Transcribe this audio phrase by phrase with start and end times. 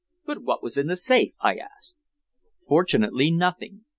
[0.25, 1.95] "But what was in the safe?" I asked.
[2.67, 3.85] "Fortunately nothing.